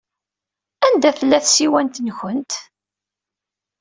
[0.85, 2.53] Anda tella tsiwant-nwent?